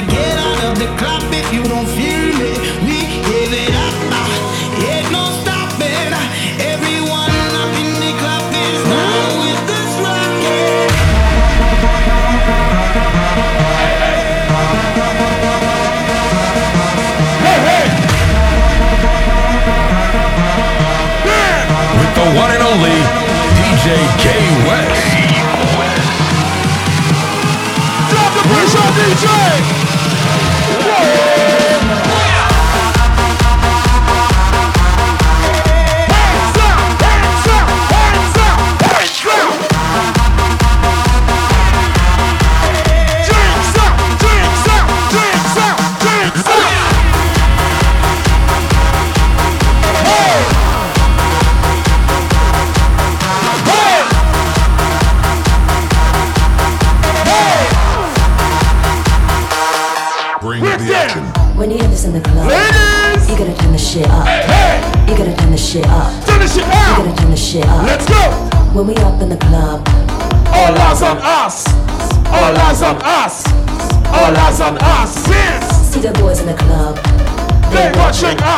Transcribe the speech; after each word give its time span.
to 0.00 0.06
get 0.06 0.38
out 0.38 0.62
of 0.62 0.78
the 0.78 0.86
club 0.96 1.22
if 1.32 1.52
you 1.52 1.62
don't 1.64 1.86
feel 1.86 2.30
it. 2.30 2.58
We 2.86 3.02
give 3.26 3.50
it 3.50 3.74
up, 3.74 3.94
uh, 4.14 4.86
ain't 4.86 5.10
no 5.10 5.26
stopping. 5.42 6.14
Everyone 6.62 7.34
up 7.58 7.74
in 7.82 7.94
the 7.98 8.12
club 8.22 8.46
is 8.54 8.80
now 8.86 9.42
with 9.42 9.60
this 9.66 9.92
rocket. 9.98 10.90
Hey, 17.42 17.58
hey. 17.66 17.86
With 21.98 22.12
the 22.14 22.26
one 22.38 22.50
and 22.54 22.62
only 22.70 22.98
DJ 23.58 23.98
K 24.22 24.26
West. 24.62 25.08
Drop 28.10 28.30
the 28.36 28.42
pressure, 28.46 28.88
DJ! 28.94 29.87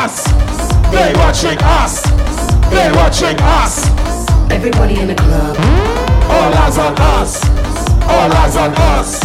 us. 0.05 0.25
They 0.91 1.13
watching 1.21 1.59
us. 1.61 2.03
They 2.73 2.89
watching 2.97 3.37
us. 3.61 3.75
Everybody 4.51 4.99
in 5.01 5.09
the 5.09 5.15
club. 5.15 5.57
All 6.35 6.53
eyes 6.63 6.79
on 6.79 6.95
us. 7.19 7.45
All 8.09 8.33
eyes 8.41 8.57
on 8.57 8.73
us. 8.97 9.23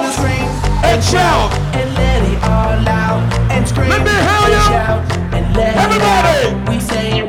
And 0.88 1.04
shout. 1.04 1.52
And 1.76 1.88
let 2.00 2.22
it 2.32 2.40
all 2.44 2.88
out. 2.88 3.20
And 3.52 3.68
scream. 3.68 3.90
Let 3.90 4.02
me 4.08 4.16
hear 4.28 4.46
you. 4.56 4.66
And 5.36 5.44
let 5.56 5.76
Everybody. 5.84 6.40
We 6.70 6.80
say. 6.80 7.22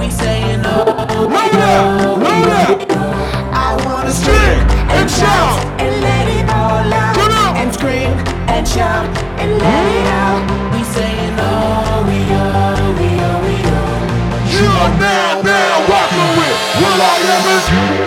We 0.00 0.10
saying 0.10 0.62
oh. 0.66 0.84
Load 1.32 1.60
up. 1.72 2.18
Load 2.18 2.90
up. 2.92 3.14
I 3.56 3.76
wanna 3.86 4.10
scream 4.10 4.74
and 4.90 5.10
shout 5.10 5.64
and 5.80 6.02
let 6.02 6.28
it 6.28 6.48
all 6.50 6.92
out 6.92 7.24
and 7.56 7.72
scream 7.72 8.33
and 8.48 8.66
shout 8.66 9.06
and 9.40 9.50
let 9.58 9.84
it 9.98 10.06
out. 10.22 10.44
We 10.72 10.82
saying 10.84 11.34
oh 11.38 12.04
we 12.08 12.20
are, 12.32 12.84
we 13.00 13.10
are, 13.28 13.40
we 13.46 13.56
are. 13.78 14.04
You 14.54 14.66
are 14.82 14.94
now 14.98 15.42
now 15.42 15.74
rocking 15.90 16.30
with 16.38 16.56
Will 16.80 17.00
I 17.02 17.16
Ever? 17.36 18.03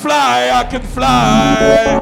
Fly, 0.00 0.50
I 0.50 0.64
can 0.64 0.82
fly, 0.82 1.99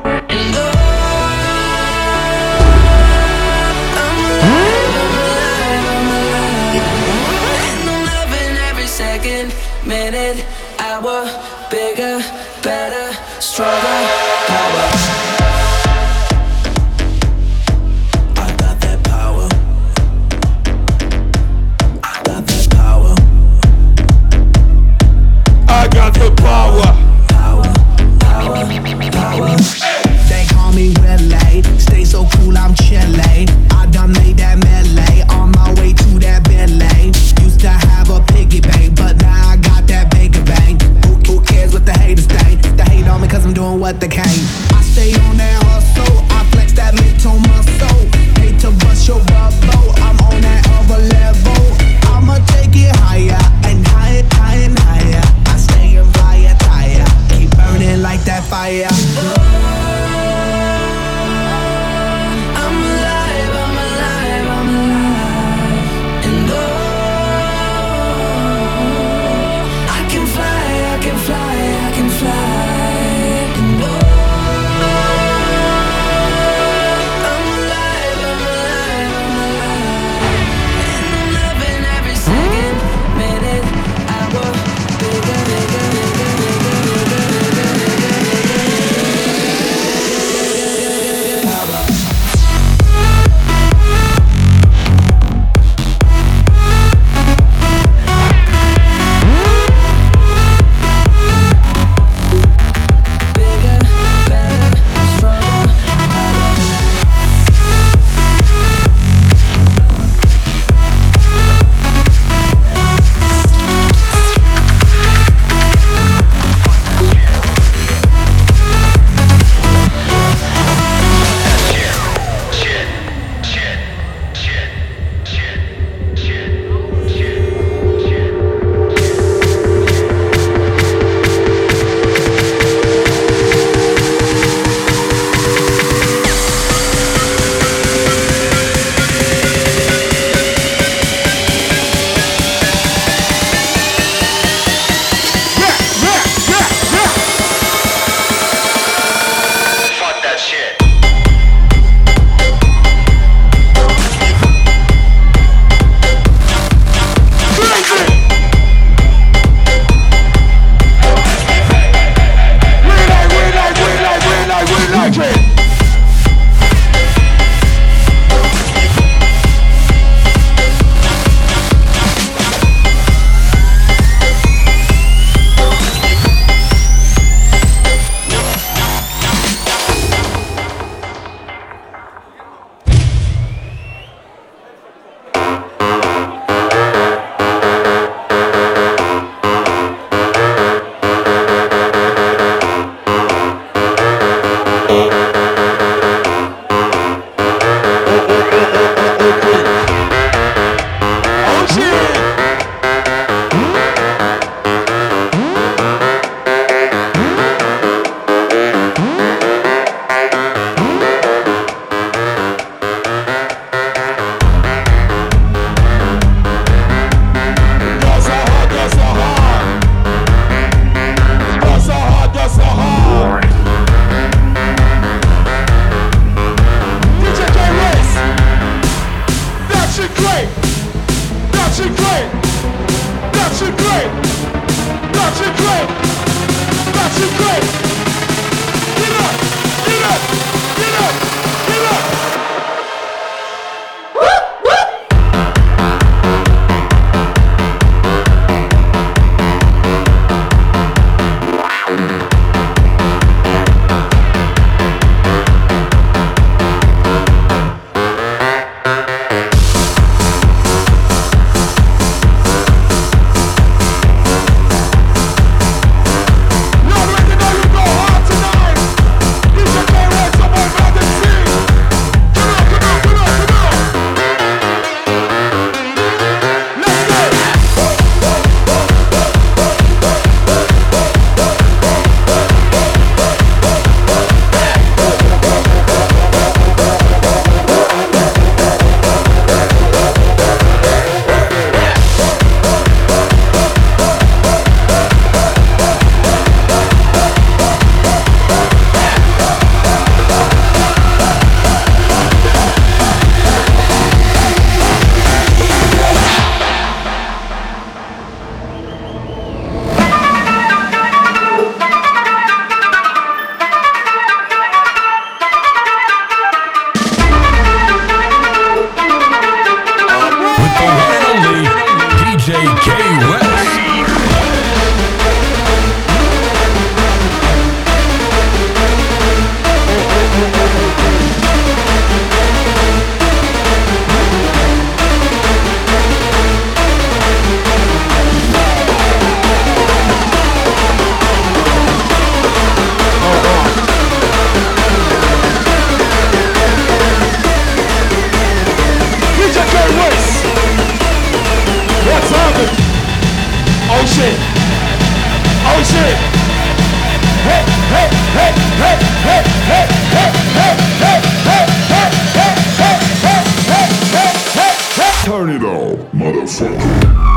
motherfucker. 366.49 367.28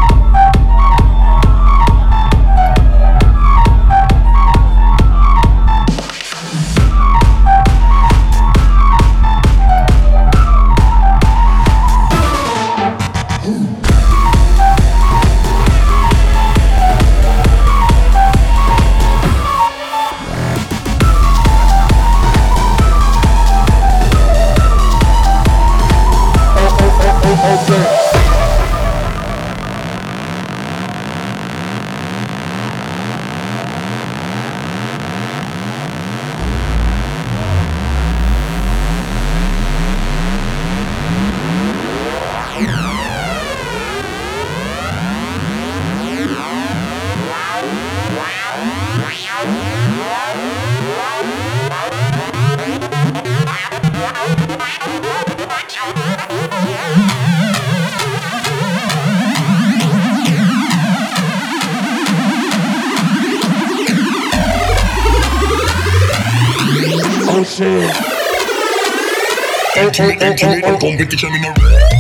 Don't 70.92 70.98
break 70.98 71.10
the 71.10 71.16
chain 71.16 71.34
in 71.34 71.46
a 71.46 71.91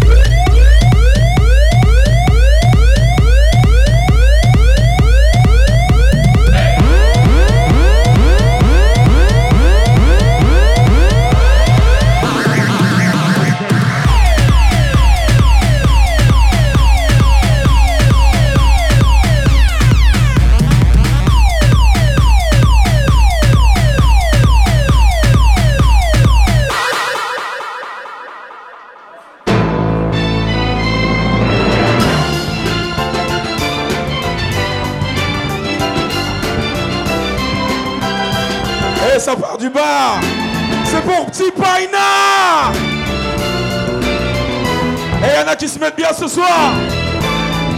soir. 46.27 46.73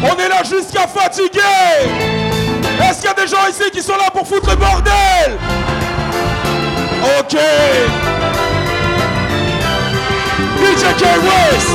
On 0.03 0.19
est 0.19 0.29
là 0.29 0.43
jusqu'à 0.43 0.87
fatiguer. 0.87 1.39
Est-ce 2.81 2.99
qu'il 2.99 3.05
y 3.05 3.07
a 3.07 3.13
des 3.13 3.27
gens 3.27 3.47
ici 3.49 3.69
qui 3.71 3.81
sont 3.81 3.95
là 3.95 4.09
pour 4.11 4.27
foutre 4.27 4.49
le 4.49 4.55
bordel? 4.55 5.37
Ok. 7.19 7.37
DJ 10.59 10.83
K. 10.97 11.03
West. 11.23 11.69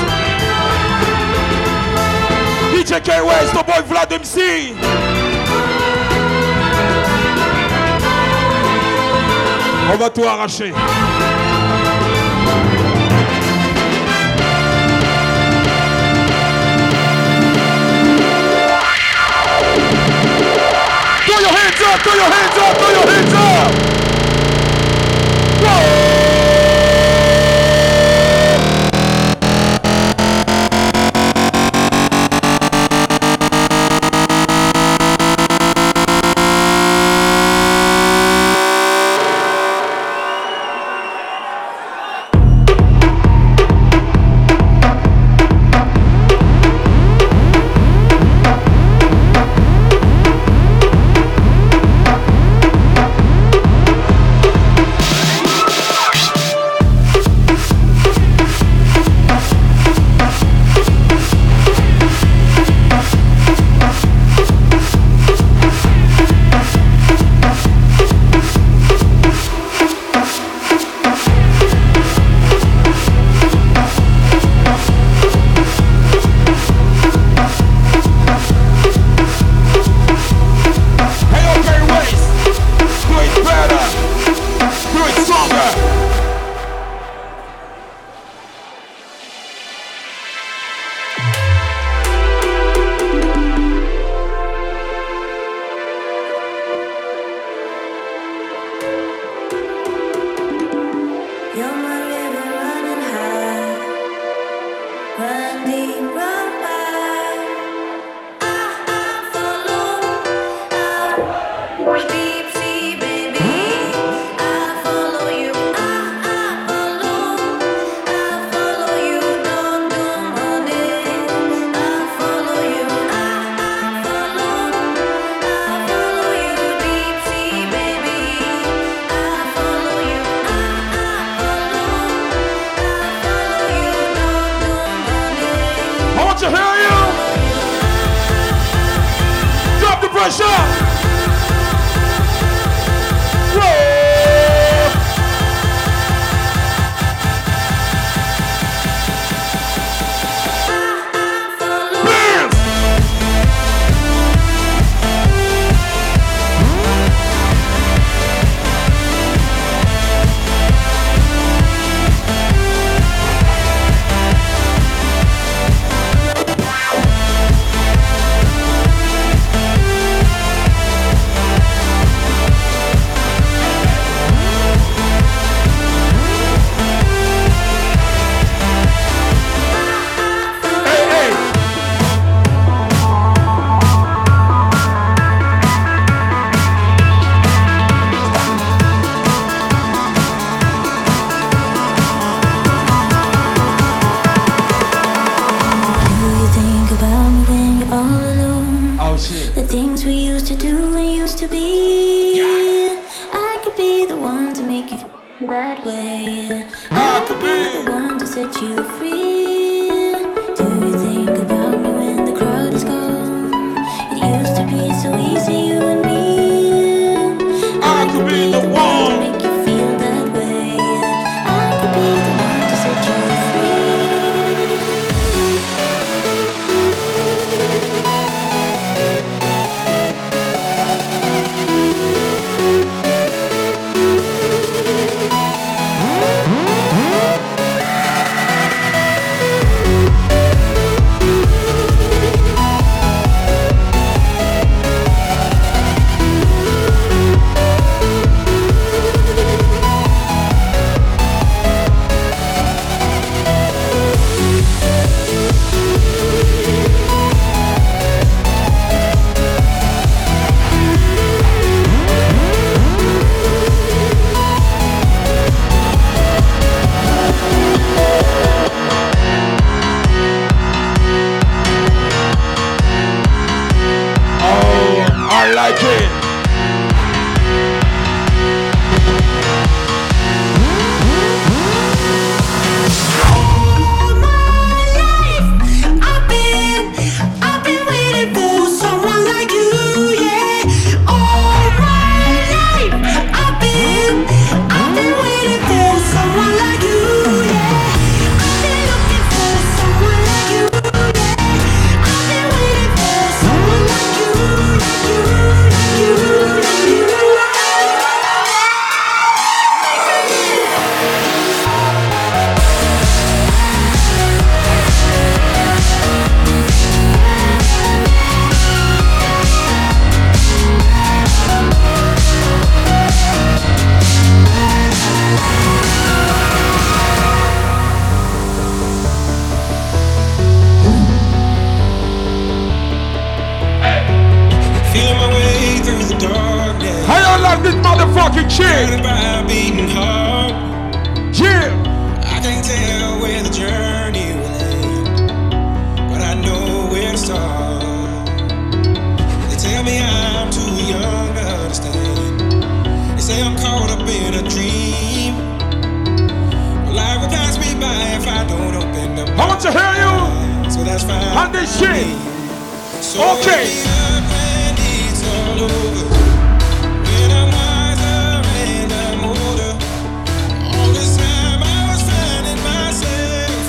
DJ 2.74 3.00
K. 3.00 3.10
West, 3.24 3.54
boy 3.54 3.82
Vlad 3.88 4.12
MC. 4.12 4.74
On 9.90 9.96
va 9.96 10.10
tout 10.10 10.24
arracher. 10.24 10.72
up, 21.88 22.00
throw 22.02 22.14
your 22.14 22.24
hands 22.24 22.58
up, 22.58 22.76
throw 22.76 22.90
your 22.90 23.06
hands 23.06 23.32
up! 23.34 23.72
Whoa! 25.62 26.07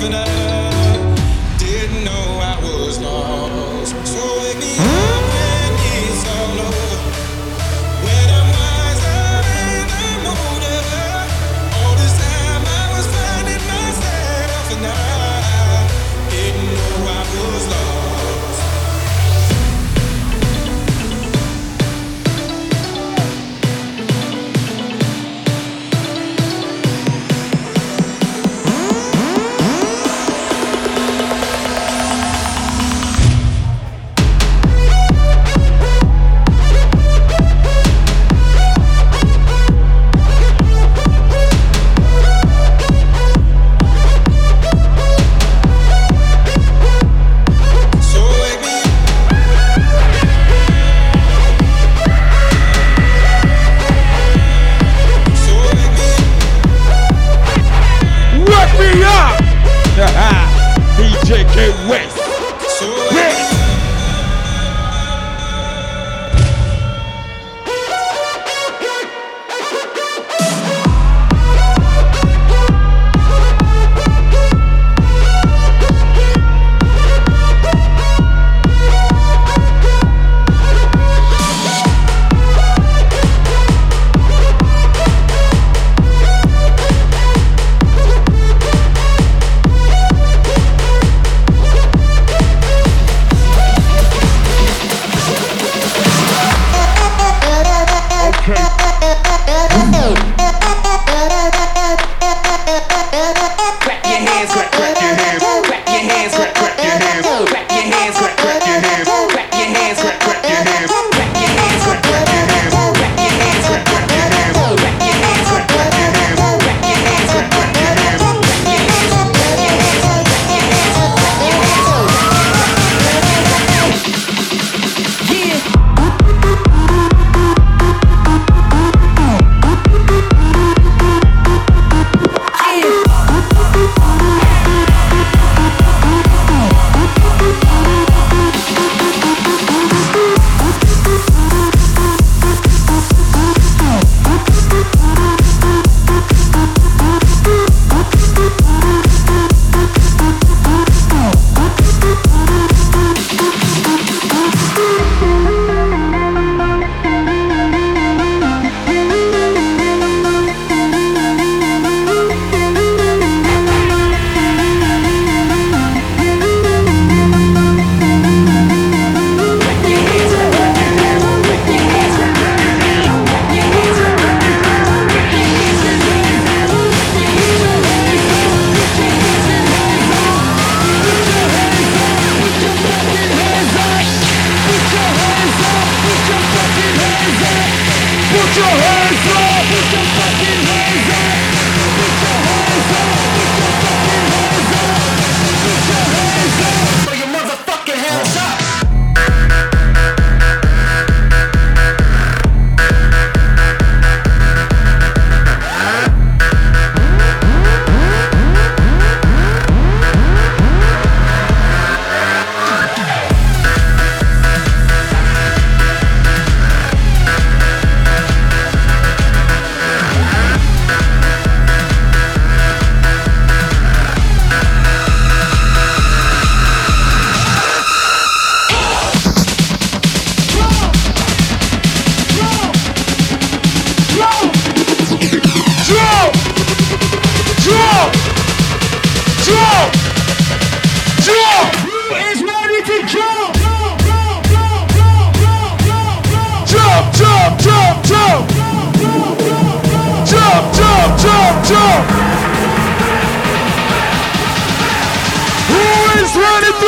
Myself 0.00 0.28
and 0.28 0.39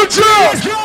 is 0.04 0.66
ready 0.66 0.81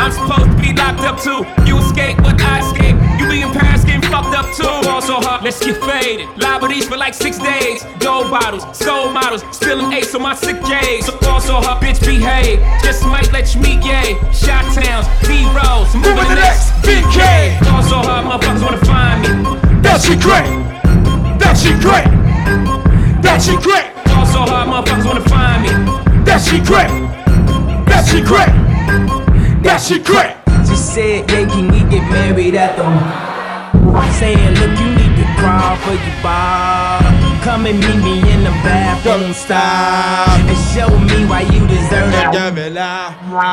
I'm 0.00 0.12
supposed 0.12 0.50
to 0.50 0.56
be 0.56 0.72
locked 0.72 1.00
up 1.00 1.20
too. 1.20 1.44
You 1.68 1.78
escape, 1.78 2.16
but 2.18 2.40
I 2.40 2.60
escape. 2.60 2.96
You 3.20 3.28
be 3.28 3.42
in 3.42 3.52
Paris 3.52 3.84
getting 3.84 4.02
fucked 4.10 4.34
up 4.34 4.46
too. 4.56 4.64
Ball 4.86 5.00
so 5.00 5.20
hard, 5.20 5.44
let's 5.44 5.64
get 5.64 5.82
faded. 5.84 6.28
Liberties 6.36 6.88
for 6.88 6.96
like 6.96 7.14
six 7.14 7.38
days. 7.38 7.84
Gold 8.00 8.30
bottles, 8.30 8.64
soul 8.76 9.10
models, 9.10 9.44
spilling 9.52 9.92
ace 9.92 10.14
on 10.14 10.22
my 10.22 10.34
sick 10.34 10.60
days. 10.64 11.06
So 11.06 11.16
ball 11.18 11.40
so 11.40 11.60
hard, 11.60 11.82
bitch 11.82 12.00
behave. 12.04 12.60
Just 12.82 13.04
might 13.06 13.30
let 13.32 13.54
you 13.54 13.60
meet 13.60 13.82
gay. 13.82 14.16
Shot 14.32 14.64
towns, 14.74 15.06
B 15.28 15.46
rolls, 15.54 15.94
moving 15.94 16.14
Moving 16.16 16.28
the 16.28 16.42
next 16.42 16.72
BK. 16.82 17.60
Ball 17.64 17.82
so 17.82 18.04
motherfuckers 18.34 18.62
wanna 18.62 18.84
find 18.84 19.22
me. 19.22 19.60
That 19.82 20.00
she 20.00 20.16
great! 20.16 20.50
That 21.38 21.54
she 21.54 21.72
great! 21.80 22.08
That 23.22 23.40
she 23.40 23.56
great! 23.56 23.94
Ball 24.06 24.26
so 24.26 24.40
hard, 24.40 24.68
motherfuckers 24.68 25.04
wanna 25.04 25.28
find 25.28 25.62
me. 25.62 26.24
That 26.24 26.40
she 26.40 26.58
great! 26.58 26.90
That 27.86 28.06
she 28.08 28.20
great! 28.22 29.23
That 29.64 29.80
she 29.80 29.96
great! 29.96 30.36
She 30.68 30.76
said, 30.76 31.24
yeah, 31.32 31.48
can 31.48 31.72
we 31.72 31.80
get 31.88 32.04
married 32.12 32.52
at 32.52 32.76
the 32.76 32.84
Saying, 34.20 34.60
look, 34.60 34.76
you 34.76 34.92
need 34.92 35.16
to 35.16 35.26
crawl 35.40 35.80
for 35.80 35.96
your 35.96 36.16
bar 36.20 37.00
Come 37.40 37.64
and 37.64 37.80
meet 37.80 38.00
me 38.04 38.20
in 38.28 38.44
the 38.44 38.52
bathroom 38.60 39.32
style 39.32 40.36
And 40.44 40.60
show 40.68 40.92
me 40.92 41.24
why 41.24 41.48
you 41.48 41.64
deserve 41.64 42.12
it 42.12 42.28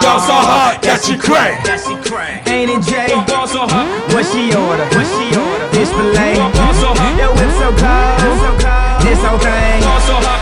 Go 0.03 0.14
so 0.20 0.36
hard 0.36 0.84
that 0.84 0.99
she 0.99 1.16
great! 1.16 1.64
That 1.64 1.80
she 1.80 1.95
crack 2.03 2.43
Ain't 2.43 2.76
it 2.76 2.84
Jay? 2.84 3.16
Ball 3.32 3.47
so 3.47 3.64
hard, 3.64 3.88
What 4.12 4.28
she 4.28 4.51
order? 4.51 4.84
What 4.91 5.07
she 5.07 5.32
order? 5.32 5.68
Fish 5.72 5.95
fillet 5.95 6.43
ball 6.43 6.76
so 6.76 6.91
hard, 6.91 7.16
Yo, 7.16 7.32
whip 7.39 7.51
so 7.55 7.72
cold 7.72 8.20
so 8.36 8.51
cold 8.59 8.99
This 9.07 9.20
whole 9.24 9.39
thing 9.39 9.80
ball 9.80 10.03
so 10.03 10.20
hard. 10.20 10.40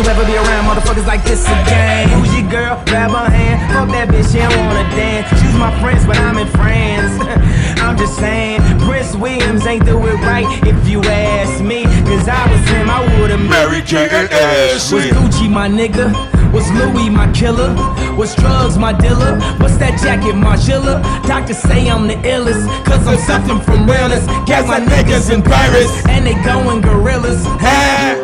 You 0.00 0.06
ever 0.06 0.24
be 0.24 0.34
around 0.34 0.64
motherfuckers 0.64 1.06
like 1.06 1.22
this 1.24 1.44
again. 1.44 2.08
Who's 2.08 2.32
your 2.32 2.48
girl? 2.48 2.82
Grab 2.86 3.10
her 3.10 3.30
hand. 3.30 3.60
Fuck 3.70 3.90
that 3.90 4.08
bitch, 4.08 4.32
she 4.32 4.38
don't 4.38 4.56
wanna 4.64 4.88
dance. 4.96 5.28
She's 5.28 5.52
my 5.52 5.78
friends, 5.78 6.06
but 6.06 6.16
I'm 6.16 6.38
in 6.38 6.48
France. 6.56 7.20
I'm 7.84 7.98
just 7.98 8.16
saying, 8.16 8.62
Prince 8.80 9.14
Williams 9.14 9.66
ain't 9.66 9.84
do 9.84 9.98
it 9.98 10.14
right 10.24 10.48
if 10.66 10.88
you 10.88 11.02
ask 11.02 11.62
me. 11.62 11.84
Cause 12.08 12.26
I 12.28 12.50
was 12.50 12.66
him, 12.70 12.88
I 12.88 13.20
would've 13.20 13.42
Mary 13.42 13.82
Kate 13.82 14.10
and 14.10 14.30
Was 14.30 14.90
Ashley! 14.90 15.10
Gucci 15.10 15.50
my 15.50 15.68
nigga? 15.68 16.39
Was 16.52 16.68
Louis 16.72 17.08
my 17.10 17.30
killer? 17.32 17.72
Was 18.16 18.34
drugs 18.34 18.76
my 18.76 18.92
dealer? 18.92 19.38
What's 19.58 19.76
that 19.78 20.00
jacket, 20.02 20.34
Margilla? 20.34 21.00
Doctors 21.26 21.58
say 21.58 21.88
I'm 21.88 22.08
the 22.08 22.14
illest, 22.26 22.66
cause 22.84 23.06
I'm 23.06 23.18
something 23.18 23.60
from 23.60 23.88
realness. 23.88 24.26
Got 24.48 24.66
my 24.66 24.80
niggas 24.80 25.32
in 25.32 25.42
Paris, 25.42 25.90
and 26.08 26.26
they 26.26 26.34
going 26.42 26.80
gorillas. 26.80 27.44
Hey! 27.62 28.18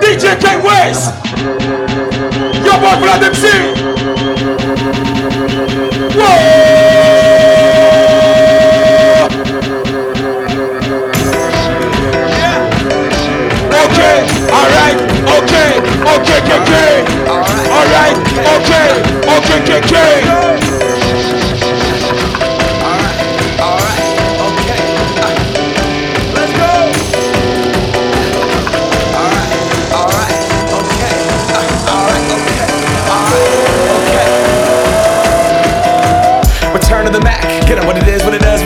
DJ 0.00 0.40
K 0.40 0.46
West! 0.64 1.12
Yo 2.64 2.72
boy 2.80 2.96
Vlad 3.04 3.22
MC! 3.22 3.44
Okay, 6.14 6.71
alright, 14.62 14.98
okay, 15.42 15.70
okay, 16.14 16.40
okay. 16.58 16.92
Alright, 17.76 18.16
okay, 18.54 18.90
okay, 19.26 19.58
KK. 19.66 20.71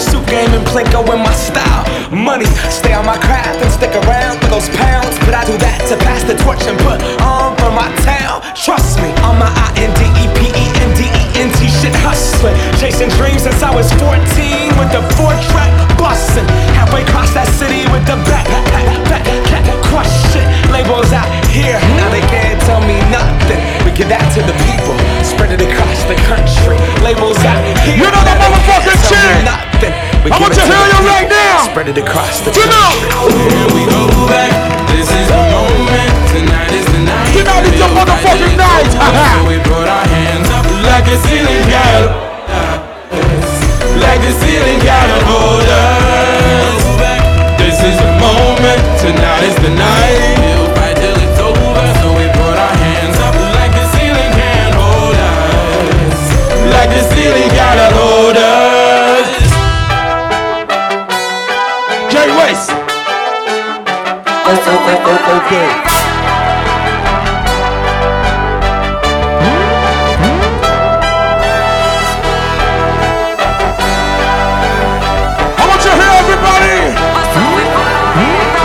Suit 0.00 0.24
game 0.26 0.48
and 0.56 0.64
Plinko 0.64 1.04
in 1.12 1.20
my 1.20 1.34
style. 1.36 1.84
Money, 2.08 2.48
stay 2.72 2.96
on 2.96 3.04
my 3.04 3.20
craft 3.20 3.60
and 3.60 3.70
stick 3.70 3.92
around 4.08 4.40
for 4.40 4.48
those 4.48 4.68
pounds. 4.80 5.12
But 5.28 5.36
I 5.36 5.44
do 5.44 5.54
that 5.60 5.84
to 5.92 5.96
pass 6.00 6.24
the 6.24 6.34
torch 6.40 6.64
and 6.64 6.78
put 6.80 7.04
on 7.20 7.52
for 7.60 7.68
my 7.68 7.92
town. 8.00 8.40
Trust 8.56 8.96
me, 9.04 9.12
on 9.28 9.36
my 9.36 9.52
I 9.52 9.68
N 9.76 9.92
D 10.00 10.08
E 10.16 10.24
P 10.32 10.48
E 10.48 10.64
N 10.80 10.90
D 10.96 11.04
E 11.04 11.24
N 11.36 11.52
T 11.52 11.68
shit 11.68 11.92
hustling. 12.00 12.56
Chasing 12.80 13.12
dreams 13.20 13.44
since 13.44 13.60
I 13.60 13.68
was 13.76 13.92
14 14.00 14.16
with 14.80 14.88
the 14.88 15.04
four 15.20 15.36
track 15.52 15.72
bustin'. 16.00 16.48
Halfway 16.72 17.04
across 17.04 17.36
that 17.36 17.48
city 17.60 17.84
with 17.92 18.04
the 18.08 18.16
back, 18.24 18.48
back, 18.72 18.88
back, 19.04 19.24
back, 19.52 19.64
crush. 19.84 20.29
Labels 20.80 21.12
out 21.12 21.28
here, 21.52 21.76
now 22.00 22.08
they 22.08 22.24
can't 22.32 22.56
tell 22.64 22.80
me 22.80 22.96
nothing. 23.12 23.60
We 23.84 23.92
give 23.92 24.08
that 24.08 24.24
to 24.32 24.40
the 24.40 24.56
people, 24.64 24.96
spread 25.20 25.52
it 25.52 25.60
across 25.60 26.08
the 26.08 26.16
country. 26.24 26.80
Labels 27.04 27.36
out 27.44 27.60
here, 27.84 28.00
You 28.00 28.08
know 28.08 28.16
the 28.24 28.32
now 28.32 28.40
they 28.40 28.48
motherfucking 28.48 28.96
tell 29.04 29.28
shit. 29.28 29.44
nothing. 29.44 29.92
I 30.24 30.40
want 30.40 30.56
it 30.56 30.64
to 30.64 30.64
hear 30.64 30.80
you 30.80 31.04
people, 31.04 31.12
right 31.12 31.28
now. 31.28 31.68
Spread 31.68 31.92
it 31.92 32.00
across 32.00 32.40
the 32.40 32.56
You 32.56 32.64
know. 32.64 32.96
country. 33.12 33.44
Here 33.44 33.68
we 33.76 33.82
go 33.92 34.08
back. 34.24 34.56
This 34.88 35.04
is 35.04 35.28
the 35.28 35.44
moment. 35.52 36.12
Tonight 36.32 36.72
is 36.72 36.86
the 36.88 37.00
night. 37.04 37.28
Tonight 37.28 37.64
is 37.68 37.76
the 37.76 37.90
motherfucking 37.92 38.56
night. 38.56 38.88
we 39.44 39.60
put 39.60 39.84
our 39.84 40.06
hands 40.08 40.48
up 40.48 40.64
like 40.64 41.04
a 41.12 41.16
ceiling 41.28 41.60
got 41.68 42.08
Like 44.00 44.24
the 44.24 44.32
ceiling 44.32 44.80
got 44.80 45.12
hold 45.28 45.68
us. 45.68 46.82
This 47.60 47.76
is 47.84 47.96
the 48.00 48.12
moment. 48.16 48.80
Tonight 48.96 49.44
is 49.44 49.56
the 49.60 49.72
night. 49.76 50.49
Oh, 64.52 64.56
oh, 64.56 64.66
oh, 64.66 65.36
okay. 65.38 65.68
I 75.54 75.62
want 75.70 75.84
you 75.86 75.94
everybody. 76.18 76.82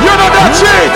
You 0.01 0.13
know 0.17 0.29
that 0.33 0.57
shit. 0.57 0.89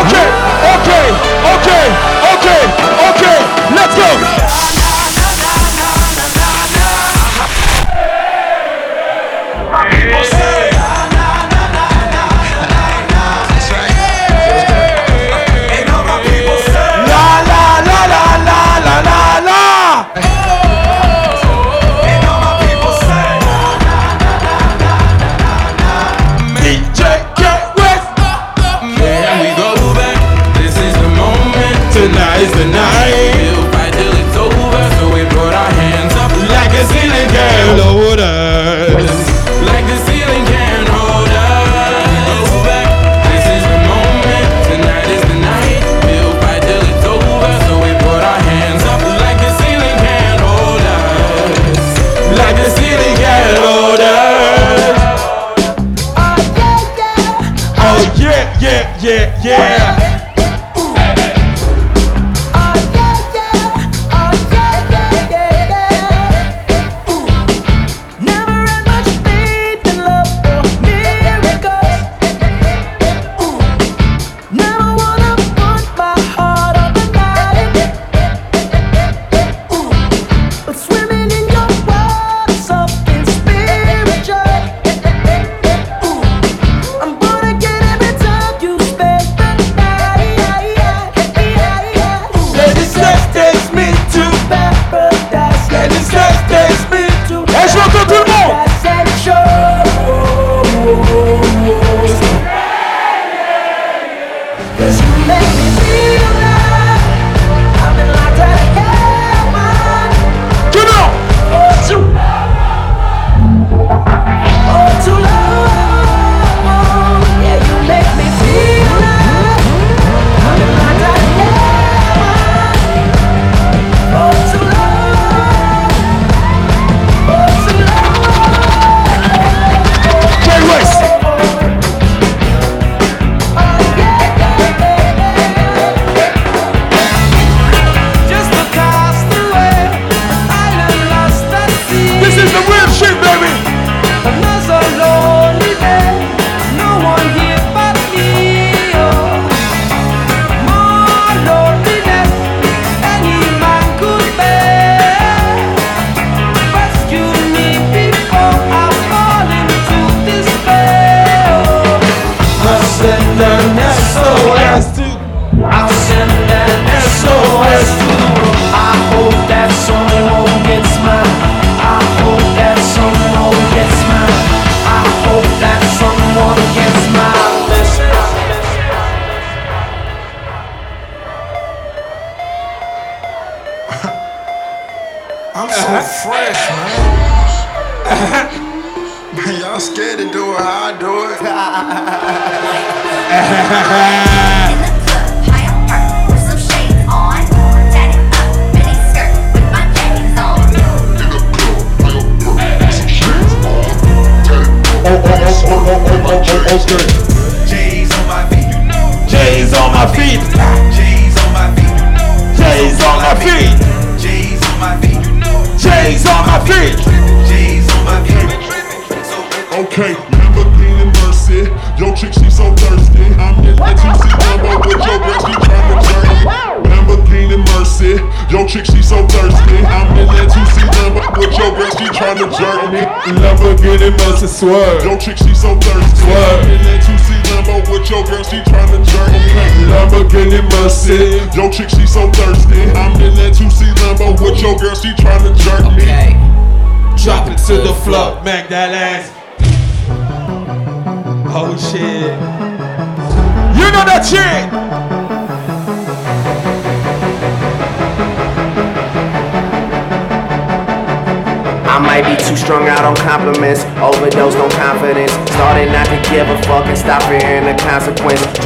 Okay, 0.00 0.28
okay, 0.72 1.06
okay, 1.52 1.84
okay, 2.32 2.60
okay. 3.04 3.38
Let's 3.76 3.94
go. 4.00 4.79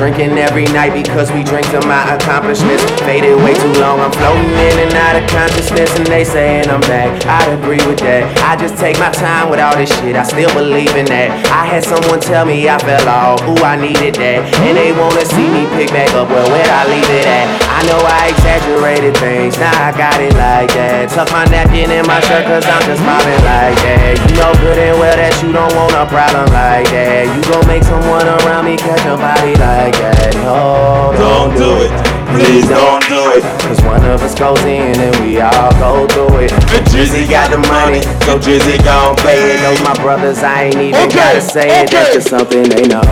Drinking 0.05 0.37
every 0.37 0.69
night 0.69 0.93
because 0.93 1.33
we 1.33 1.41
drink 1.41 1.65
to 1.73 1.81
my 1.89 2.05
accomplishments. 2.13 2.85
Faded 3.09 3.41
way 3.41 3.57
too 3.57 3.73
long, 3.81 4.05
I'm 4.05 4.13
floating 4.13 4.53
in 4.53 4.85
and 4.85 4.93
out 5.01 5.17
of 5.17 5.25
consciousness, 5.33 5.97
and 5.97 6.05
they 6.05 6.29
saying 6.29 6.69
I'm 6.69 6.85
back. 6.85 7.25
I'd 7.25 7.57
agree 7.57 7.81
with 7.89 8.05
that. 8.05 8.29
I 8.45 8.53
just 8.61 8.77
take 8.77 9.01
my 9.01 9.09
time 9.09 9.49
with 9.49 9.65
all 9.65 9.73
this 9.73 9.89
shit, 9.89 10.13
I 10.13 10.29
still 10.29 10.53
believe 10.53 10.93
in 10.93 11.09
that. 11.09 11.33
I 11.49 11.65
had 11.65 11.89
someone 11.89 12.21
tell 12.21 12.45
me 12.45 12.69
I 12.69 12.77
fell 12.85 13.09
off, 13.09 13.41
ooh, 13.49 13.65
I 13.65 13.81
needed 13.81 14.21
that. 14.21 14.45
And 14.61 14.77
they 14.77 14.93
wanna 14.93 15.25
see 15.25 15.49
me 15.49 15.65
pick 15.73 15.89
back 15.89 16.13
up, 16.13 16.29
well, 16.29 16.53
where'd 16.53 16.69
I 16.69 16.85
leave 16.85 17.09
it 17.09 17.25
at? 17.25 17.49
I 17.73 17.81
know 17.89 17.97
I 18.05 18.29
exaggerated 18.29 19.17
things, 19.17 19.57
now 19.57 19.73
I 19.73 19.89
got 19.97 20.21
it 20.21 20.37
like 20.37 20.69
that. 20.77 21.09
Tuck 21.17 21.33
my 21.33 21.49
napkin 21.49 21.89
in 21.89 22.05
my 22.05 22.21
shirt, 22.29 22.45
cause 22.45 22.69
I'm 22.69 22.85
just 22.85 23.01
mobbing 23.01 23.41
like 23.41 23.81
that. 23.89 24.21
You 24.21 24.37
know 24.37 24.53
good 24.61 24.77
and 24.77 25.01
well 25.01 25.17
that 25.17 25.33
you 25.41 25.49
don't 25.49 25.73
want 25.73 25.97
a 25.97 26.05
problem 26.05 26.45
like 26.53 26.93
that. 26.93 27.25
You 27.25 27.41
gon' 27.49 27.65
make 27.65 27.89
someone 27.89 28.29
around 28.29 28.69
me 28.69 28.77
catch 28.77 29.01
a 29.09 29.17
body 29.17 29.57
like 29.57 29.94
that. 30.01 30.35
No, 30.43 31.13
don't, 31.15 31.51
Don't 31.51 31.59
do 31.59 31.71
it. 31.85 31.93
Please 32.35 32.67
don't 32.67 33.03
do 33.07 33.31
it. 33.39 33.43
Cause 33.63 33.81
one 33.83 34.05
of 34.05 34.21
us 34.23 34.35
goes 34.35 34.59
in 34.67 34.99
and 34.99 35.15
we 35.23 35.41
all 35.41 35.71
go 35.79 36.07
through 36.09 36.45
it. 36.45 36.53
And 36.53 36.85
Drizzy 36.91 37.31
got 37.31 37.51
the 37.51 37.59
money, 37.71 38.03
so 38.27 38.39
Drizzy 38.39 38.83
gon' 38.83 39.15
pay 39.23 39.55
it. 39.55 39.61
Those 39.63 39.81
my 39.87 39.95
brothers, 40.03 40.43
I 40.43 40.65
ain't 40.65 40.77
even 40.77 40.99
Okay, 41.07 41.15
gotta 41.15 41.41
say 41.41 41.85
it. 41.85 41.91
That's 41.91 42.15
just 42.15 42.29
something 42.29 42.65
they 42.65 42.89
know. 42.91 43.07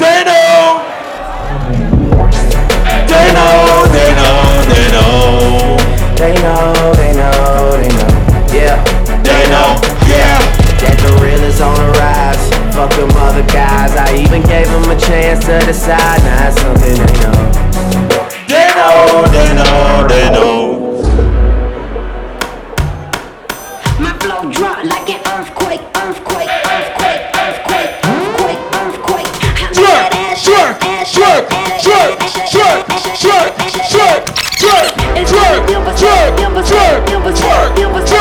They 0.00 0.24
know. 0.24 0.82
They 3.06 3.32
know, 3.32 3.84
they 3.92 4.10
know, 4.16 4.64
they 4.64 4.86
know. 4.92 5.76
They 6.16 6.34
know, 6.40 6.92
they 6.96 7.12
know, 7.12 7.76
they 7.76 7.88
know. 7.92 8.16
Yeah. 8.52 8.80
They 9.22 9.44
know, 9.52 9.76
yeah. 10.08 10.40
That 10.80 10.96
the 11.04 11.12
real 11.22 11.42
is 11.44 11.60
on 11.60 11.76
the 11.76 11.98
rise. 11.98 12.55
Fuck 12.76 12.90
them 12.90 13.08
other 13.16 13.40
guys. 13.46 13.96
I 13.96 14.14
even 14.20 14.42
gave 14.42 14.68
them 14.68 14.84
a 14.90 15.00
chance 15.00 15.46
to 15.46 15.64
decide. 15.64 16.20
Now 16.20 16.48
it's 16.48 16.60
something 16.60 16.92
they 16.92 17.08
know. 17.24 17.48
They 18.52 18.68
know, 18.76 19.24
they 19.32 19.48
know, 19.56 20.04
they 20.04 20.28
know. 20.28 21.00
My 23.96 24.12
flow 24.20 24.52
drop 24.52 24.84
like 24.84 25.08
an 25.08 25.24
earthquake, 25.24 25.80
earthquake, 25.96 26.52
earthquake, 26.68 27.24
earthquake, 27.32 27.96
earthquake, 28.04 28.60
earthquake. 28.76 29.30
I 29.56 29.72
Jerk, 29.72 29.80
let 29.80 29.96
that 29.96 30.12
ass 30.12 30.44
jerk, 30.44 30.76
ass 30.84 31.16
jerk, 31.16 31.48
ass 31.48 31.80
jerk, 31.80 32.20
ass 32.20 32.36
jerk, 32.44 32.76
ass 32.76 33.08
jerk, 33.16 33.56
ass 33.56 33.88
jerk, 33.88 34.20
jerk, 34.60 34.76
jerk, 34.76 35.00
jerk, 35.96 36.20
jerk, 36.26 36.36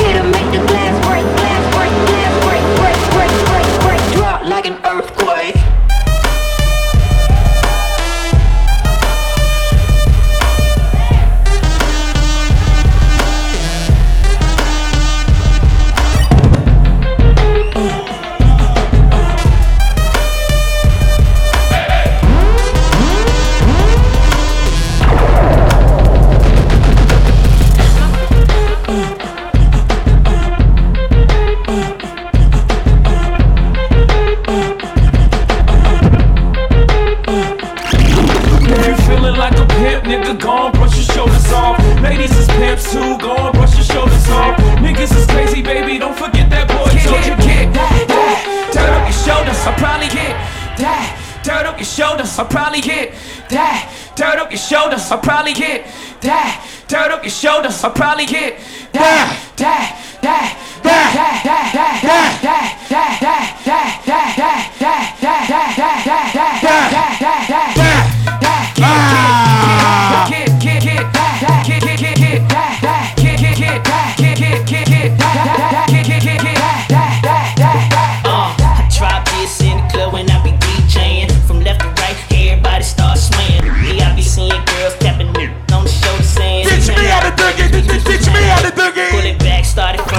I 49.67 49.75
probably 49.77 50.09
get 50.09 50.33
that. 50.79 51.41
Turn 51.45 51.67
up 51.67 51.79
your 51.79 51.87
shoulders, 51.87 52.39
I 52.39 52.45
probably 52.45 52.81
get 52.81 53.15
that. 53.49 54.13
Turn 54.17 54.39
up 54.39 54.51
your 54.51 54.59
shoulders, 54.59 55.11
I 55.11 55.17
probably 55.17 55.55
get 55.55 55.87
that. 56.21 56.67
Turn 56.89 57.11
up 57.13 57.25
your 57.25 57.31
shoulders, 57.31 57.83
I 57.83 57.89
probably 57.89 58.27
get 58.27 58.59
that, 58.93 59.37
that, 59.57 60.21
that, 60.23 60.57
that, 60.83 61.13
that, 61.15 61.43
that, 61.45 61.73
that, 61.73 62.03
that, 62.03 62.41
that, 62.43 62.81
that, 62.85 64.01
that, 64.07 64.07
that, 64.07 65.17
that, 65.21 65.47
that, 65.49 65.77
that, 65.77 66.40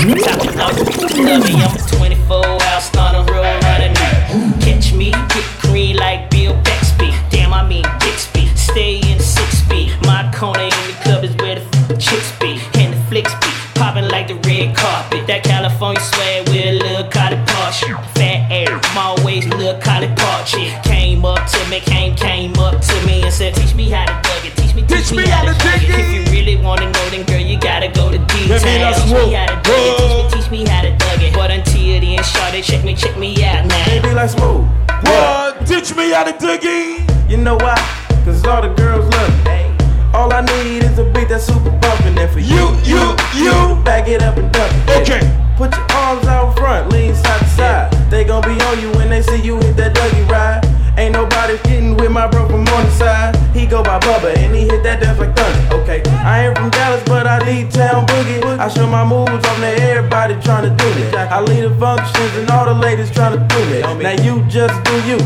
top. 0.01 0.55
Now, 0.55 0.71
love 0.71 1.43
me, 1.45 1.61
I'm 1.61 1.75
a 1.75 1.79
24 1.79 2.45
hour 2.45 2.81
starter, 2.81 3.31
real 3.31 3.43
running. 3.61 3.95
Catch 4.59 4.93
me, 4.93 5.11
get 5.11 5.45
green 5.61 5.95
like 5.97 6.29
Bill 6.29 6.53
Bixby. 6.63 7.13
Damn, 7.29 7.53
I 7.53 7.67
mean 7.67 7.85
Bixby. 7.99 8.47
Stay 8.55 8.97
in 9.11 9.19
six 9.19 9.59
speed. 9.59 9.93
My 10.03 10.31
corner 10.35 10.63
in 10.63 10.87
the 10.87 10.97
club 11.03 11.23
is 11.23 11.35
where 11.37 11.59
the 11.87 11.97
chicks 11.97 12.31
be. 12.39 12.59
And 12.75 12.93
the 12.93 13.01
flicks 13.09 13.33
be. 13.35 13.47
Popping 13.75 14.07
like 14.09 14.27
the 14.27 14.35
red 14.47 14.75
carpet. 14.75 15.27
That 15.27 15.43
California 15.43 16.01
swag 16.01 16.47
with 16.49 16.65
a 16.65 16.71
little 16.73 17.07
Cali 17.09 17.37
Porsche. 17.37 17.89
Fat 18.15 18.51
air, 18.51 18.79
I'm 18.83 18.97
always 18.97 19.47
little 19.47 19.79
Cali 19.81 20.07
Porsche. 20.07 20.83
Came 20.83 21.25
up 21.25 21.47
to 21.49 21.69
me, 21.69 21.79
came, 21.79 22.15
came 22.15 22.55
up 22.55 22.81
to 22.81 23.05
me 23.05 23.23
and 23.23 23.33
said, 23.33 23.55
Teach 23.55 23.75
me 23.75 23.89
how 23.89 24.05
to 24.05 24.13
dug 24.27 24.45
it. 24.45 24.55
Teach 24.55 24.75
me, 24.75 24.83
teach, 24.83 25.11
me, 25.11 25.27
how 25.27 25.45
to 25.45 25.53
dig 25.59 25.67
it. 25.67 25.70
Teach 29.11 29.19
whoop. 29.19 29.27
me 29.27 29.33
how 29.35 29.45
to 29.45 29.55
dug 29.61 29.75
it. 29.75 30.31
Teach 30.31 30.31
me, 30.31 30.41
teach 30.41 30.51
me 30.51 30.65
how 30.69 30.81
to 30.83 30.91
dug 30.95 31.21
it. 31.21 31.33
But 31.33 31.51
until 31.51 31.99
then, 31.99 32.19
shawty, 32.19 32.63
check 32.63 32.85
me, 32.85 32.95
check 32.95 33.17
me 33.17 33.43
out 33.43 33.65
now. 33.65 33.85
Baby, 33.85 34.13
let's 34.13 34.37
move. 34.39 34.65
What? 35.03 35.67
Teach 35.67 35.93
me 35.95 36.11
how 36.11 36.23
to 36.23 36.31
dig 36.31 36.61
it. 36.63 37.29
You 37.29 37.35
know 37.37 37.55
why? 37.57 37.75
Cause 38.23 38.45
all 38.45 38.61
the 38.61 38.69
girls 38.69 39.09
love 39.11 39.45
me. 39.45 39.75
All 40.13 40.31
I 40.31 40.39
need 40.41 40.83
is 40.83 40.97
a 40.97 41.03
beat 41.11 41.27
that's 41.27 41.43
super 41.45 41.71
bumpin' 41.71 42.17
and 42.17 42.31
for 42.31 42.39
You, 42.39 42.71
you, 42.83 43.15
you. 43.35 43.81
back 43.83 44.07
it 44.07 44.21
up 44.23 44.37
and 44.37 44.51
dump 44.51 44.71
it. 44.87 45.01
Okay. 45.01 45.19
Put 45.57 45.75
your 45.75 45.91
arms 45.91 46.25
out 46.27 46.57
front, 46.57 46.91
lean 46.93 47.13
side 47.13 47.39
to 47.39 47.45
side. 47.47 47.93
Yeah. 47.93 48.09
They 48.09 48.23
gon' 48.23 48.43
be 48.43 48.55
on 48.63 48.79
you 48.79 48.91
when 48.93 49.09
they 49.09 49.21
see 49.21 49.41
you 49.41 49.57
hit 49.57 49.75
that 49.75 49.93
Dougie 49.93 50.29
ride. 50.29 50.63
Ain't 50.97 51.13
nobody 51.13 51.57
getting 51.63 51.97
with 51.97 52.11
my 52.11 52.27
bro 52.27 52.47
from 52.47 52.67
on 52.67 52.85
the 52.85 52.91
side. 52.91 53.35
He 53.55 53.65
go 53.65 53.83
by 53.83 53.99
Bubba 53.99 54.35
and 54.37 54.55
he 54.55 54.61
hit 54.67 54.83
that 54.83 55.01
dance 55.01 55.10
like 55.10 55.10
thunder. 55.10 55.10
Okay, 55.10 55.10
I 56.23 56.45
ain't 56.47 56.57
from 56.57 56.69
Dallas, 56.69 57.01
but 57.05 57.25
I 57.25 57.39
lead 57.45 57.71
town 57.71 58.05
boogie. 58.05 58.41
I 58.59 58.67
show 58.69 58.85
my 58.85 59.03
moves 59.03 59.45
on 59.45 59.61
there, 59.61 59.97
everybody 59.97 60.35
tryna 60.35 60.77
do 60.77 60.87
it. 61.01 61.15
I 61.15 61.41
lead 61.41 61.63
the 61.63 61.73
functions 61.75 62.37
and 62.37 62.49
all 62.51 62.65
the 62.65 62.75
ladies 62.75 63.09
tryna 63.09 63.47
do 63.49 63.57
it. 63.73 63.81
Now 63.97 64.13
you 64.21 64.43
just 64.45 64.77
do 64.83 64.93
you, 65.09 65.17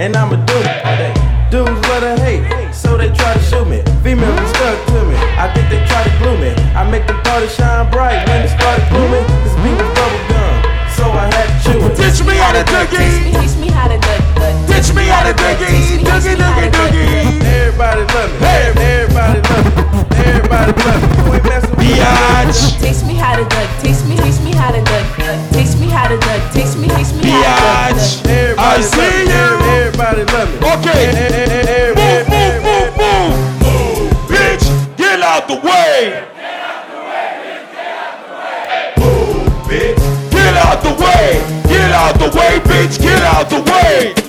and 0.00 0.16
I'ma 0.16 0.36
do 0.46 0.56
it. 0.56 1.52
Dudes 1.52 1.68
love 1.88 2.00
to 2.00 2.16
hate, 2.24 2.72
so 2.72 2.96
they 2.96 3.08
try 3.12 3.34
to 3.34 3.40
shoot 3.40 3.68
me. 3.68 3.82
Females 4.02 4.40
be 4.40 4.46
stuck 4.56 4.76
to 4.88 5.04
me, 5.04 5.16
I 5.36 5.52
think 5.52 5.68
they 5.68 5.84
try 5.84 6.00
to 6.04 6.12
glue 6.16 6.36
me. 6.40 6.50
I 6.72 6.88
make 6.88 7.06
the 7.06 7.16
party 7.28 7.48
shine 7.48 7.90
bright 7.90 8.26
when 8.28 8.44
it 8.44 8.48
started 8.48 8.88
glooming. 8.88 9.24
This 9.44 9.52
beat 9.60 9.76
was 9.76 9.92
bubble 9.96 10.24
gum, 10.32 10.54
so 10.96 11.04
I 11.12 11.28
had 11.28 11.44
to 11.44 11.56
chew 11.60 11.78
it. 11.84 11.92
Teach 11.92 12.24
me 12.24 12.36
how 12.40 12.52
to 12.56 12.64
doogie. 12.64 13.36
Teach 13.36 13.56
me 13.60 13.68
how 13.68 13.88
to 13.88 14.00
duck, 14.00 14.20
duck. 14.36 14.54
Teach 14.64 14.96
me 14.96 15.04
how 15.12 15.28
to 15.28 15.32
doogie. 15.36 16.00
Doogie, 16.08 16.36
doogie, 16.40 16.72
doogie. 16.72 17.36
Everybody 17.44 18.04
love 18.16 18.32
me, 18.32 18.46
everybody 18.48 19.40
love 19.44 19.76
me, 19.76 19.77
Hey! 43.88 44.27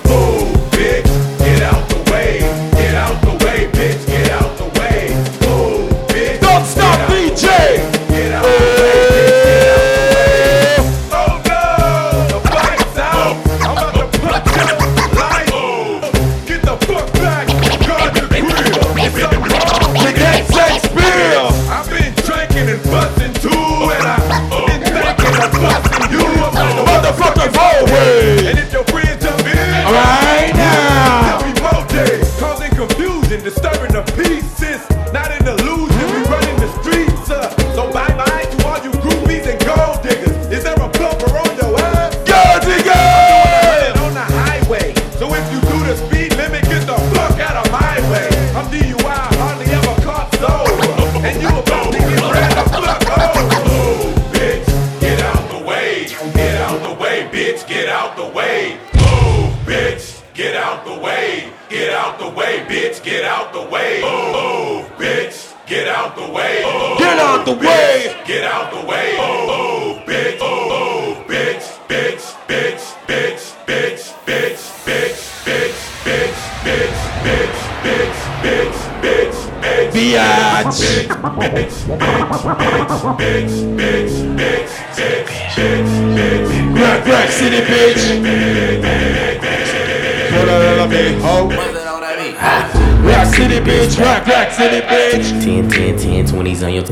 Rack 91.50 93.26
city, 93.34 93.58
bitch. 93.58 93.98
Rack, 93.98 94.26
rack, 94.26 94.52
city, 94.52 94.80
bitch. 94.86 95.42
10, 95.42 95.68
10, 95.68 95.98
10, 95.98 96.26
20s 96.26 96.62
on 96.64 96.72
your 96.72 96.84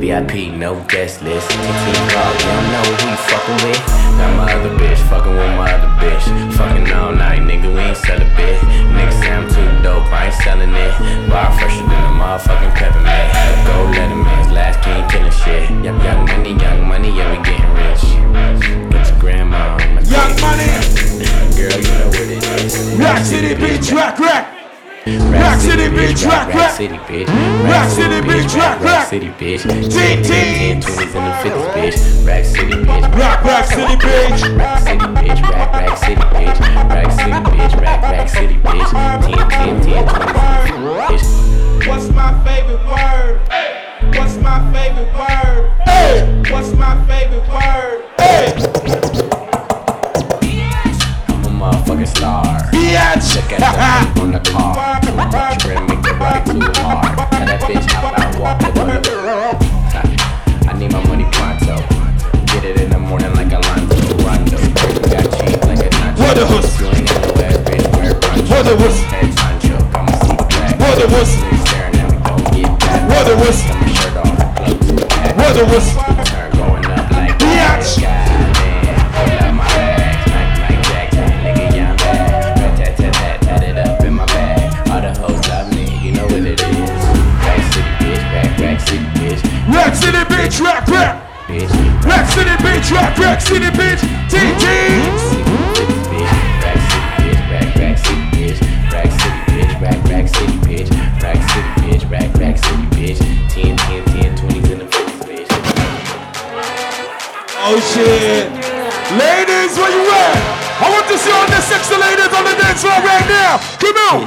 VIP, 0.00 0.54
no 0.56 0.80
guest 0.84 1.22
list. 1.22 1.50
10, 1.50 1.58
10 1.60 2.10
call, 2.10 2.32
you 2.32 2.38
don't 2.40 2.70
know 2.70 2.82
who 2.86 3.10
you 3.10 3.16
fucking 3.16 3.68
with. 3.68 3.80
Got 4.16 4.36
my 4.36 4.52
other 4.52 4.70
bitch, 4.78 4.98
fucking 5.08 5.32
with 5.32 5.56
my 5.56 5.72
other 5.72 5.92
bitch. 6.00 6.24
Fucking 6.54 6.92
all 6.92 7.12
night, 7.12 7.40
nigga, 7.40 7.72
we 7.72 7.80
ain't 7.80 7.96
sell 7.96 8.16
a 8.16 8.24
bit. 8.36 8.60
Nigga 8.94 9.12
say 9.20 9.32
I'm 9.32 9.48
too 9.48 9.82
dope, 9.82 10.06
I 10.12 10.26
ain't 10.26 10.34
selling 10.34 10.70
it. 10.70 11.28
Bar 11.28 11.52
fresher 11.58 11.82
than 11.82 12.04
a 12.04 12.12
motherfucking 12.14 12.74
peppermint. 12.74 13.32
Go 13.66 13.90
Letterman's 13.92 14.52
last 14.52 14.82
king 14.82 15.06
killing 15.08 15.32
shit. 15.32 15.68
Young, 15.84 16.00
young 16.04 16.24
money, 16.26 16.52
young 16.62 16.88
money, 16.88 17.08
yeah, 17.16 17.30
we 17.30 17.42
getting 17.44 17.70
rich. 17.74 18.90
Get 18.90 19.10
your 19.10 19.18
grandma 19.18 19.76
on 19.82 19.94
my 19.96 20.00
Young 20.02 20.40
money. 20.40 21.46
girl, 21.60 21.76
you 21.76 21.88
know 21.98 22.06
what 22.08 22.20
it 22.20 22.64
is. 22.64 22.98
Rack 22.98 23.24
City, 23.24 23.54
bitch, 23.54 23.92
rack, 23.92 24.18
rack 24.18 24.60
Rock 25.06 25.58
City, 25.60 25.88
bitch, 25.88 26.26
Rack 26.26 26.54
rock 26.54 26.70
City, 26.72 26.96
bitch. 27.08 27.26
rack 27.64 27.90
City, 27.90 28.20
bitch, 28.20 28.54
rock, 28.54 28.80
rock 28.80 29.06
City, 29.08 29.28
bitch. 29.28 29.62
Ten, 29.90 30.22
ten, 30.22 30.80
twenties 30.80 31.14
and 31.14 31.26
the 31.26 31.32
fifties, 31.42 31.96
bitch. 31.96 32.26
Rack 32.26 32.44
City, 32.44 32.74
bitch. 32.74 33.18
rack, 33.18 33.44
rack 33.44 33.64
City, 33.64 33.96
bitch. 33.96 34.58
Rack 34.58 34.78
City, 34.80 34.98
bitch. 34.98 35.42
rack, 35.50 35.72
rack 35.72 35.98
City, 35.98 36.14
bitch. 36.20 36.60
Rack 36.90 37.10
City, 37.12 37.30
bitch. 37.32 37.80
rack, 37.80 38.02
rack 38.02 38.28
City, 38.28 38.56
bitch. 38.56 38.90
Ten, 38.90 39.50
ten, 39.50 39.80
ten, 39.80 40.06
twenties, 40.06 41.24
bitch. 41.24 41.88
What's 41.88 42.08
my 42.10 42.44
favorite 42.44 42.84
word? 42.86 43.40
What's 44.16 44.36
my 44.36 44.72
favorite 44.72 45.12
word? 45.14 46.50
What's 46.50 46.72
my 46.74 47.04
favorite 47.06 47.48
word? 47.48 49.19
Hey. 52.00 52.06
I'm 52.06 52.06
a 52.06 52.06
motherfucking 52.06 52.06
star. 52.06 52.70
Look 52.72 53.52
at 53.52 54.14
the 54.14 54.20
on 54.20 54.32
the 54.32 54.40
car. 54.40 55.00
Trim 55.58 55.86
make 55.86 56.02
the 56.02 56.12
ride 56.14 56.44
too 56.46 56.60
hard. 56.80 57.16
Tell 57.30 57.46
that 57.46 57.60
bitch 57.62 57.90
hop 57.90 58.18
out, 58.18 58.38
walk 58.40 58.58
the 58.60 58.68
butter. 58.72 59.20
I 60.68 60.72
need 60.78 60.92
my 60.92 61.00
money 61.06 61.26
pronto. 61.32 61.76
Get 62.46 62.64
it 62.64 62.80
in 62.80 62.90
the 62.90 62.98
morning 62.98 63.34
like 63.34 63.52
Alonzo 63.52 63.96
Rondo. 64.24 64.58
Got 65.10 65.24
cheap 65.36 65.60
like 65.64 65.78
a 65.78 65.90
nacho. 65.90 66.18
What 66.18 66.34
the 66.36 66.46
huss? 66.46 66.80
You 66.80 66.86
ain't 66.88 67.08
got 67.08 67.20
no 67.22 67.30
ass, 67.42 67.56
bitch, 67.58 67.86
wear 67.96 68.14
poncho. 68.14 68.50
What 68.50 68.62
the 68.64 68.74
huss? 68.76 68.98
Head 69.00 69.30
honcho, 69.36 69.76
come 69.92 70.08
and 70.08 70.16
see 70.22 70.36
black. 70.36 70.80
What 70.80 70.94
the 70.98 71.06
huss? 71.08 71.30
Staring 71.68 71.96
at 71.96 72.06
me, 72.10 72.16
don't 72.24 72.44
get 72.54 72.70
that. 72.80 73.00
What 73.08 73.22
the 73.26 73.34
huss? 73.36 73.58
Got 73.66 73.78
my 73.80 73.88
shirt 73.92 74.16
off, 74.16 74.34
club 74.56 74.76
to 74.80 74.92
the 74.92 75.04
back. 75.06 75.36
What 75.36 75.52
the 75.54 75.64
huss? 75.66 76.09
City, 102.60 102.88
bitch. 102.94 103.20
10, 103.50 103.76
10, 103.76 104.06
10, 104.06 104.36
20s 104.36 104.70
in 104.70 104.78
the 104.78 104.86
50s, 104.86 105.26
bitch. 105.26 105.50
Oh 107.58 107.78
shit. 107.92 108.46
Ladies, 109.18 109.76
where 109.76 109.90
you 109.90 110.06
at? 110.08 110.38
I 110.80 110.88
want 110.88 111.06
to 111.08 111.18
see 111.18 111.30
all 111.30 111.46
the 111.46 111.60
sexy 111.60 111.96
ladies 111.96 112.32
on 112.32 112.44
the 112.44 112.54
dance 112.56 112.80
floor 112.80 113.00
right 113.02 113.26
now. 113.28 113.58
Come 113.82 113.96
on. 114.08 114.24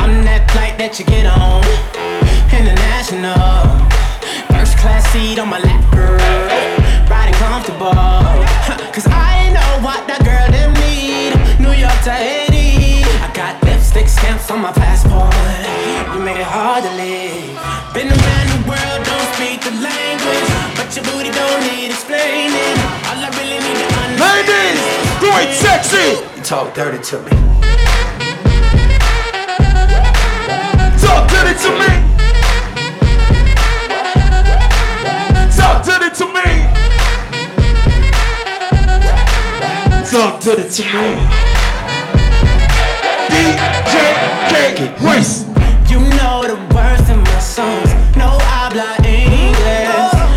I'm 0.00 0.24
that 0.24 0.48
flight 0.52 0.78
that 0.78 0.98
you 0.98 1.04
get 1.04 1.26
on, 1.26 1.64
international. 2.48 3.34
First 4.48 4.78
class 4.78 5.04
seat 5.12 5.38
on 5.38 5.48
my 5.50 5.58
lap, 5.58 5.83
stamps 14.24 14.50
on 14.50 14.60
my 14.62 14.72
passport. 14.72 15.34
You 16.14 16.20
make 16.24 16.38
it 16.38 16.48
hard 16.48 16.82
to 16.84 16.92
live. 16.96 17.52
Been 17.92 18.08
around 18.08 18.48
the 18.54 18.60
world, 18.70 19.00
don't 19.04 19.28
speak 19.36 19.60
the 19.60 19.74
language. 19.84 20.48
But 20.76 20.88
your 20.96 21.04
booty 21.04 21.30
don't 21.30 21.60
need 21.68 21.90
explaining. 21.92 22.76
All 23.08 23.20
I 23.20 23.28
really 23.36 23.60
need 23.60 23.78
to 23.82 23.88
understand. 24.00 24.24
Ladies, 24.24 24.80
Sweet, 25.20 25.50
sexy. 25.64 26.08
You 26.36 26.42
talk 26.42 26.72
dirty 26.74 27.00
to 27.10 27.16
me. 27.26 27.34
Talk 31.04 31.22
dirty 31.28 31.54
to 31.64 31.70
me. 31.80 31.90
Talk 35.58 35.84
dirty 35.84 36.10
to 36.20 36.26
me. 36.36 36.48
Talk 40.10 40.40
dirty 40.40 40.66
to 40.76 40.84
me. 40.94 41.44
DJ 44.44 44.76
K 44.76 44.80
Race. 45.00 45.44
You 45.88 46.00
know 46.20 46.44
the 46.44 46.56
words 46.74 47.08
in 47.08 47.20
my 47.20 47.38
songs. 47.38 47.88
No 48.16 48.36
habla 48.52 48.96
English. 49.00 49.88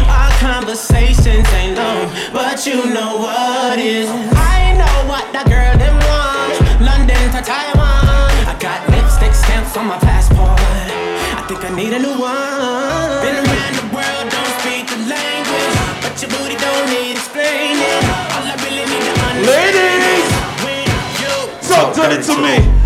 Our 0.08 0.32
conversations 0.40 1.48
ain't 1.60 1.76
long, 1.78 2.08
but 2.32 2.66
you 2.66 2.86
know 2.94 3.18
what 3.18 3.80
is. 3.80 4.08
I 4.32 4.72
know 4.80 4.98
what 5.12 5.26
that 5.36 5.48
girl 5.52 5.76
them 5.76 5.98
want. 6.08 6.56
London 6.80 7.20
to 7.36 7.42
Taiwan. 7.44 8.32
I 8.48 8.56
got 8.60 8.80
lipstick 8.88 9.34
stamps 9.36 9.76
on 9.76 9.88
my 9.88 9.98
passport. 10.00 10.56
I 10.56 11.44
think 11.48 11.66
I 11.66 11.72
need 11.76 11.92
a 11.92 12.00
new 12.00 12.16
one. 12.16 13.24
Been 13.26 13.44
around 13.44 13.74
the 13.76 13.88
world, 13.92 14.26
don't 14.32 14.54
speak 14.64 14.88
the 14.88 15.00
language, 15.04 15.76
but 16.00 16.16
your 16.22 16.32
booty 16.32 16.56
don't 16.56 16.86
need 16.96 17.20
explaining. 17.20 18.04
All 18.32 18.46
I 18.46 18.56
really 18.64 18.88
need 18.88 19.04
to 19.04 19.14
understand 19.20 19.52
Ladies, 19.52 20.32
when 20.64 20.86
you 21.20 21.34
talk 21.68 21.92
dirty 21.92 22.24
to 22.24 22.36
me. 22.40 22.77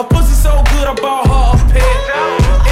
Her 0.00 0.08
pussy 0.08 0.32
so 0.32 0.64
good, 0.72 0.88
I 0.88 0.96
bought 0.96 1.28
her 1.28 1.60
a 1.60 1.72
pet. 1.76 1.84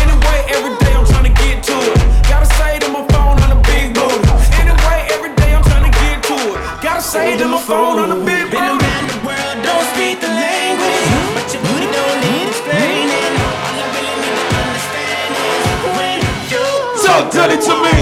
Anyway, 0.00 0.38
every 0.48 0.72
day 0.80 0.96
I'm 0.96 1.04
trying 1.04 1.28
to 1.28 1.34
get 1.44 1.60
to 1.60 1.76
it. 1.76 2.00
Gotta 2.24 2.48
say 2.56 2.78
to 2.80 2.88
my 2.88 3.04
phone 3.12 3.36
on 3.44 3.52
the 3.52 3.60
big 3.68 3.92
booty. 3.92 4.24
Anyway, 4.56 4.98
every 5.12 5.36
day 5.36 5.52
I'm 5.52 5.60
trying 5.60 5.84
to 5.84 5.92
get 5.92 6.24
to 6.24 6.36
it. 6.40 6.56
Gotta 6.80 7.04
say 7.04 7.36
to 7.36 7.44
my 7.44 7.60
phone 7.60 8.00
on 8.00 8.08
the 8.16 8.20
big 8.24 8.48
Been 8.48 8.56
booty. 8.56 8.80
around 8.80 9.06
the 9.12 9.20
world, 9.28 9.56
don't 9.60 9.86
speak 9.92 10.24
the 10.24 10.32
language, 10.32 11.04
but 11.36 11.44
your 11.52 11.60
booty 11.68 11.88
don't 11.92 12.16
need 12.32 12.48
explaining. 12.48 13.32
All 13.44 13.76
I 13.76 13.86
really 13.92 14.16
need 14.24 14.36
to 14.40 14.46
understand 14.64 15.28
is 15.36 15.68
when 16.00 16.16
you 16.48 16.64
Talk 17.04 17.28
dirty 17.28 17.60
to 17.60 17.74
me. 17.84 17.97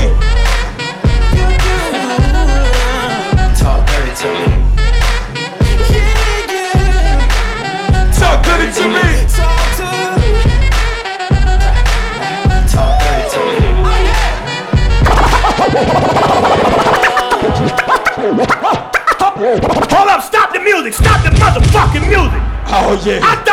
Oh, 22.88 22.94
yeah. 23.04 23.45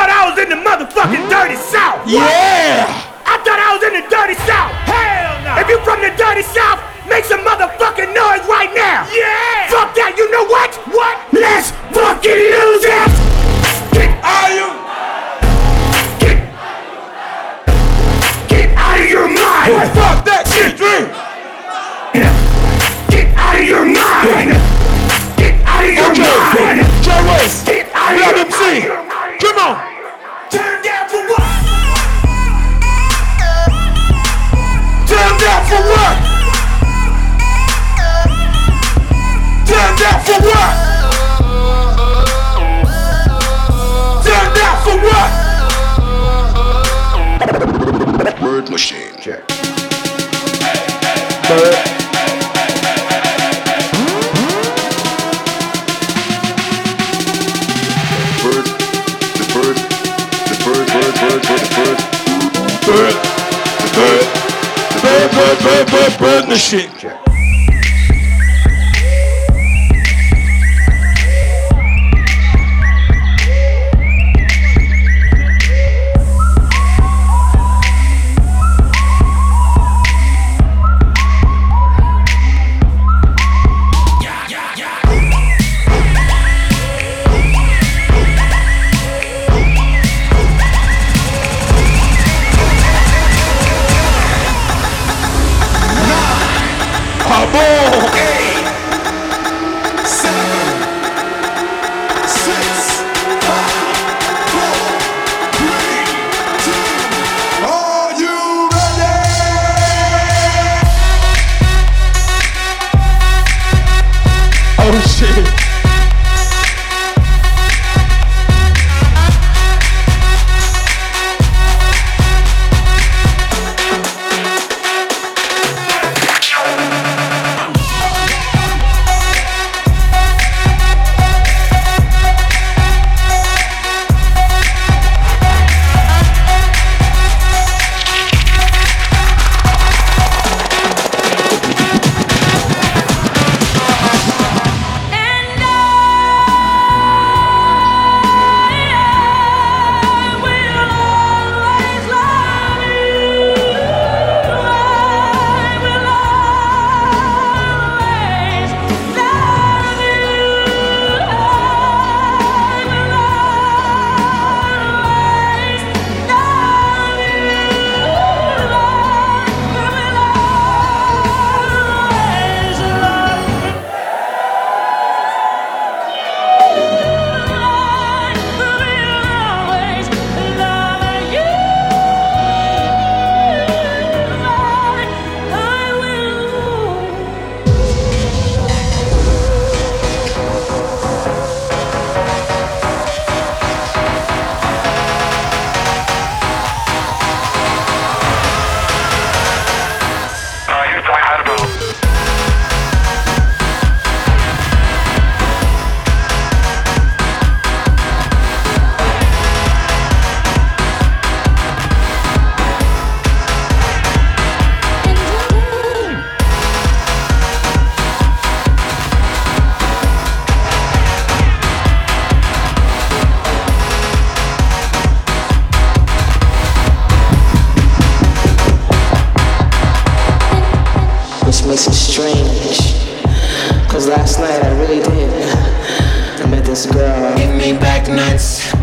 nights 238.33 238.82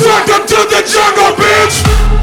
Welcome 0.00 0.46
to 0.46 0.56
the 0.70 0.82
jungle, 0.86 1.34
bitch! 1.36 2.19